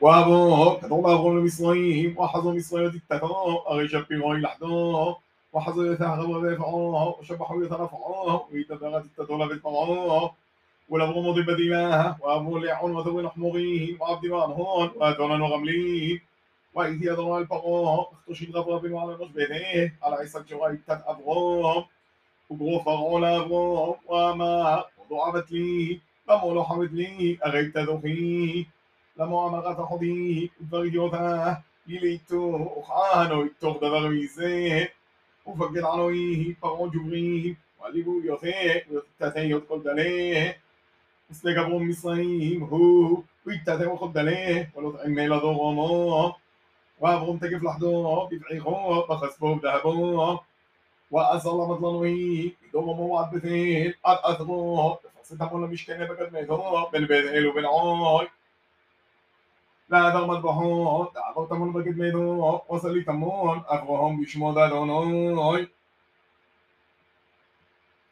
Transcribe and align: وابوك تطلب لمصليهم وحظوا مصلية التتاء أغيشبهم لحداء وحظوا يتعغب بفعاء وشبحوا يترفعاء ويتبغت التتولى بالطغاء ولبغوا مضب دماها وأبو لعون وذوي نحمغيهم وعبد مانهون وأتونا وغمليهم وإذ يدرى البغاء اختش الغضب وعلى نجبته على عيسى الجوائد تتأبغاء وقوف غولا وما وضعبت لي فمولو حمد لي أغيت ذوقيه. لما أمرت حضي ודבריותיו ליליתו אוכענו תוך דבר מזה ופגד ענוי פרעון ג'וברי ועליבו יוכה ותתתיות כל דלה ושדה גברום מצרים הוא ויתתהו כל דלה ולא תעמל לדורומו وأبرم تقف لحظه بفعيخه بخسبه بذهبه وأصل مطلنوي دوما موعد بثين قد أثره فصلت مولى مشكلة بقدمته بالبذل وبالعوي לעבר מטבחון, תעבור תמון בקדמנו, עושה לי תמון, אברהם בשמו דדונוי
وابوك 0.00 0.80
تطلب 0.80 1.26
لمصليهم 1.26 2.18
وحظوا 2.18 2.52
مصلية 2.52 2.86
التتاء 2.86 3.72
أغيشبهم 3.72 4.36
لحداء 4.36 5.18
وحظوا 5.52 5.92
يتعغب 5.92 6.30
بفعاء 6.30 7.20
وشبحوا 7.20 7.64
يترفعاء 7.64 8.48
ويتبغت 8.52 9.04
التتولى 9.04 9.48
بالطغاء 9.48 10.34
ولبغوا 10.88 11.22
مضب 11.22 11.50
دماها 11.50 12.18
وأبو 12.20 12.58
لعون 12.58 12.96
وذوي 12.96 13.22
نحمغيهم 13.22 13.96
وعبد 14.00 14.26
مانهون 14.26 14.90
وأتونا 14.96 15.44
وغمليهم 15.44 16.20
وإذ 16.74 16.94
يدرى 17.02 17.38
البغاء 17.38 18.12
اختش 18.12 18.42
الغضب 18.42 18.92
وعلى 18.92 19.14
نجبته 19.14 19.92
على 20.02 20.16
عيسى 20.16 20.38
الجوائد 20.38 20.80
تتأبغاء 20.86 21.86
وقوف 22.50 22.88
غولا 22.88 23.38
وما 24.08 24.84
وضعبت 24.98 25.52
لي 25.52 26.00
فمولو 26.26 26.64
حمد 26.64 26.92
لي 26.92 27.38
أغيت 27.46 27.76
ذوقيه. 27.78 28.77
لما 29.17 29.47
أمرت 29.47 29.77
حضي 29.89 30.49
ודבריותיו 30.61 31.53
ליליתו 31.87 32.69
אוכענו 32.75 33.43
תוך 33.59 33.77
דבר 33.77 34.07
מזה 34.07 34.85
ופגד 35.47 35.83
ענוי 35.83 36.53
פרעון 36.59 36.89
ג'וברי 36.89 37.53
ועליבו 37.81 38.21
יוכה 38.23 38.47
ותתתיות 38.91 39.67
כל 39.67 39.79
דלה 39.83 40.51
ושדה 41.31 41.53
גברום 41.53 41.87
מצרים 41.87 42.61
הוא 42.61 43.23
ויתתהו 43.45 43.97
כל 43.97 44.11
דלה 44.13 44.61
ולא 44.75 44.91
תעמל 44.97 45.35
לדורומו 45.35 46.33
وأبرم 46.99 47.37
تقف 47.37 47.63
لحظه 47.63 48.29
بفعيخه 48.29 49.07
بخسبه 49.09 49.55
بذهبه 49.55 50.39
وأصل 51.11 51.57
مطلنوي 51.57 52.55
دوما 52.73 52.93
موعد 52.93 53.35
بثين 53.35 53.93
قد 54.03 54.17
أثره 54.23 54.99
فصلت 55.23 55.41
مولى 55.41 55.67
مشكلة 55.67 56.05
بقدمته 56.05 56.89
بالبذل 56.91 57.47
وبالعوي 57.47 58.27
לעבר 59.90 60.26
מטבחון, 60.26 61.06
תעבור 61.14 61.46
תמון 61.48 61.72
בקדמנו, 61.72 62.60
עושה 62.66 62.88
לי 62.88 63.04
תמון, 63.04 63.58
אברהם 63.66 64.22
בשמו 64.22 64.52
דדונוי 64.52 65.66